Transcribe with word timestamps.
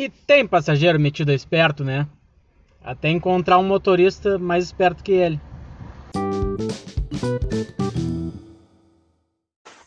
E 0.00 0.08
tem 0.08 0.46
passageiro 0.46 0.98
metido 0.98 1.30
esperto, 1.30 1.84
né? 1.84 2.06
Até 2.82 3.10
encontrar 3.10 3.58
um 3.58 3.62
motorista 3.62 4.38
mais 4.38 4.64
esperto 4.64 5.04
que 5.04 5.12
ele. 5.12 5.38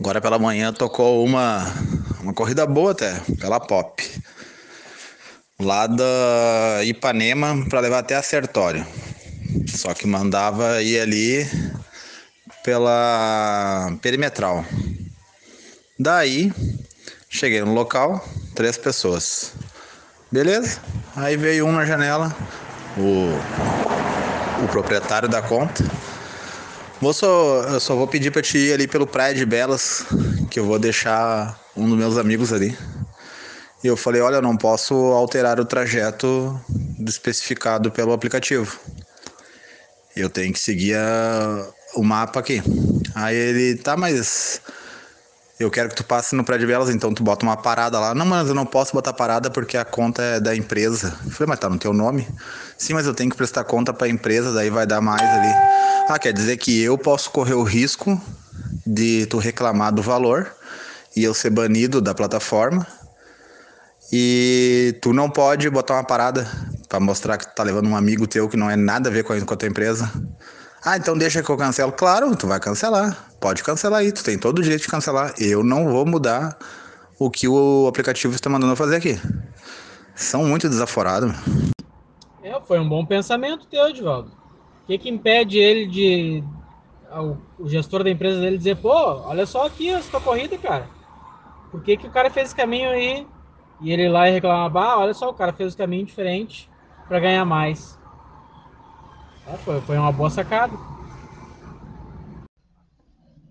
Agora 0.00 0.18
pela 0.18 0.38
manhã 0.38 0.72
tocou 0.72 1.22
uma, 1.22 1.62
uma 2.22 2.32
corrida 2.32 2.64
boa 2.64 2.92
até, 2.92 3.20
pela 3.38 3.60
Pop. 3.60 4.02
Lá 5.60 5.86
da 5.86 6.82
Ipanema 6.84 7.66
para 7.68 7.80
levar 7.80 7.98
até 7.98 8.16
a 8.16 8.22
Sertório. 8.22 8.86
Só 9.66 9.92
que 9.92 10.06
mandava 10.06 10.82
ir 10.82 11.00
ali 11.00 11.46
pela 12.64 13.94
perimetral. 14.00 14.64
Daí 15.98 16.50
cheguei 17.28 17.60
no 17.60 17.74
local, 17.74 18.26
três 18.54 18.78
pessoas. 18.78 19.67
Beleza? 20.30 20.80
Aí 21.16 21.36
veio 21.38 21.66
um 21.66 21.72
na 21.72 21.86
janela, 21.86 22.36
o, 22.98 24.62
o 24.62 24.68
proprietário 24.68 25.28
da 25.28 25.40
conta. 25.40 25.82
Moço, 27.00 27.24
eu 27.24 27.80
só 27.80 27.96
vou 27.96 28.06
pedir 28.06 28.30
pra 28.30 28.42
te 28.42 28.58
ir 28.58 28.74
ali 28.74 28.86
pelo 28.86 29.06
Praia 29.06 29.34
de 29.34 29.46
Belas, 29.46 30.04
que 30.50 30.60
eu 30.60 30.66
vou 30.66 30.78
deixar 30.78 31.58
um 31.74 31.88
dos 31.88 31.96
meus 31.96 32.18
amigos 32.18 32.52
ali. 32.52 32.76
E 33.82 33.86
eu 33.86 33.96
falei, 33.96 34.20
olha, 34.20 34.36
eu 34.36 34.42
não 34.42 34.56
posso 34.56 34.94
alterar 34.94 35.58
o 35.58 35.64
trajeto 35.64 36.60
especificado 37.06 37.90
pelo 37.90 38.12
aplicativo. 38.12 38.78
Eu 40.14 40.28
tenho 40.28 40.52
que 40.52 40.58
seguir 40.58 40.96
a, 40.96 41.66
o 41.94 42.02
mapa 42.02 42.40
aqui. 42.40 42.60
Aí 43.14 43.36
ele, 43.36 43.76
tá, 43.76 43.96
mas 43.96 44.60
eu 45.58 45.70
quero 45.70 45.88
que 45.88 45.96
tu 45.96 46.04
passe 46.04 46.36
no 46.36 46.44
Prédio 46.44 46.68
Belas, 46.68 46.88
então 46.88 47.12
tu 47.12 47.22
bota 47.22 47.44
uma 47.44 47.56
parada 47.56 47.98
lá. 47.98 48.14
Não, 48.14 48.24
mas 48.24 48.48
eu 48.48 48.54
não 48.54 48.64
posso 48.64 48.92
botar 48.92 49.12
parada 49.12 49.50
porque 49.50 49.76
a 49.76 49.84
conta 49.84 50.22
é 50.22 50.40
da 50.40 50.54
empresa. 50.54 51.18
Eu 51.24 51.32
falei, 51.32 51.48
mas 51.48 51.58
tá 51.58 51.68
no 51.68 51.78
teu 51.78 51.92
nome? 51.92 52.28
Sim, 52.76 52.94
mas 52.94 53.06
eu 53.06 53.14
tenho 53.14 53.28
que 53.28 53.36
prestar 53.36 53.64
conta 53.64 53.92
para 53.92 54.06
a 54.06 54.10
empresa, 54.10 54.52
daí 54.52 54.70
vai 54.70 54.86
dar 54.86 55.00
mais 55.00 55.20
ali. 55.20 55.52
Ah, 56.08 56.18
quer 56.18 56.32
dizer 56.32 56.56
que 56.58 56.80
eu 56.80 56.96
posso 56.96 57.30
correr 57.30 57.54
o 57.54 57.64
risco 57.64 58.20
de 58.86 59.26
tu 59.26 59.38
reclamar 59.38 59.92
do 59.92 60.00
valor 60.00 60.50
e 61.16 61.24
eu 61.24 61.34
ser 61.34 61.50
banido 61.50 62.00
da 62.00 62.14
plataforma. 62.14 62.86
E 64.12 64.96
tu 65.02 65.12
não 65.12 65.28
pode 65.28 65.68
botar 65.68 65.94
uma 65.94 66.04
parada 66.04 66.48
para 66.88 67.00
mostrar 67.00 67.36
que 67.36 67.46
tu 67.46 67.54
tá 67.54 67.62
levando 67.64 67.88
um 67.88 67.96
amigo 67.96 68.26
teu 68.26 68.48
que 68.48 68.56
não 68.56 68.70
é 68.70 68.76
nada 68.76 69.10
a 69.10 69.12
ver 69.12 69.24
com 69.24 69.32
a, 69.32 69.40
com 69.40 69.54
a 69.54 69.56
tua 69.56 69.68
empresa. 69.68 70.10
Ah, 70.84 70.96
então 70.96 71.18
deixa 71.18 71.42
que 71.42 71.50
eu 71.50 71.56
cancelo. 71.56 71.92
Claro, 71.92 72.34
tu 72.36 72.46
vai 72.46 72.60
cancelar. 72.60 73.16
Pode 73.40 73.62
cancelar 73.62 74.00
aí, 74.00 74.12
tu 74.12 74.22
tem 74.22 74.38
todo 74.38 74.58
o 74.58 74.62
direito 74.62 74.82
de 74.82 74.88
cancelar. 74.88 75.34
Eu 75.38 75.64
não 75.64 75.88
vou 75.88 76.06
mudar 76.06 76.56
o 77.18 77.30
que 77.30 77.48
o 77.48 77.86
aplicativo 77.88 78.34
está 78.34 78.48
mandando 78.48 78.72
eu 78.72 78.76
fazer 78.76 78.96
aqui. 78.96 79.20
São 80.14 80.44
muito 80.44 80.68
desaforados. 80.68 81.32
É, 82.42 82.60
foi 82.60 82.78
um 82.78 82.88
bom 82.88 83.04
pensamento 83.04 83.66
teu, 83.66 83.88
Edvaldo. 83.88 84.30
O 84.82 84.86
que, 84.86 84.98
que 84.98 85.08
impede 85.08 85.58
ele 85.58 85.86
de. 85.86 86.44
O 87.58 87.68
gestor 87.68 88.04
da 88.04 88.10
empresa 88.10 88.40
dele 88.40 88.58
dizer, 88.58 88.76
pô, 88.76 88.92
olha 88.92 89.46
só 89.46 89.66
aqui 89.66 89.90
essa 89.90 90.20
corrida, 90.20 90.56
cara. 90.58 90.88
Por 91.70 91.82
que, 91.82 91.96
que 91.96 92.06
o 92.06 92.10
cara 92.10 92.30
fez 92.30 92.48
esse 92.48 92.56
caminho 92.56 92.90
aí? 92.90 93.26
E 93.80 93.92
ele 93.92 94.08
lá 94.08 94.28
e 94.28 94.32
reclamar, 94.32 94.82
ah, 94.82 94.98
olha 94.98 95.14
só, 95.14 95.28
o 95.30 95.34
cara 95.34 95.52
fez 95.52 95.74
o 95.74 95.76
caminho 95.76 96.04
diferente 96.04 96.68
para 97.06 97.20
ganhar 97.20 97.44
mais. 97.44 97.98
É, 99.48 99.56
foi, 99.56 99.80
foi 99.80 99.96
uma 99.96 100.12
boa 100.12 100.28
sacada. 100.28 100.76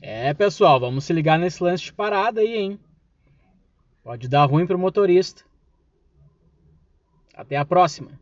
É, 0.00 0.32
pessoal, 0.32 0.78
vamos 0.78 1.04
se 1.04 1.12
ligar 1.12 1.36
nesse 1.36 1.62
lance 1.62 1.82
de 1.82 1.92
parada 1.92 2.40
aí, 2.40 2.56
hein? 2.56 2.80
Pode 4.04 4.28
dar 4.28 4.44
ruim 4.44 4.66
pro 4.66 4.78
motorista. 4.78 5.42
Até 7.34 7.56
a 7.56 7.64
próxima. 7.64 8.12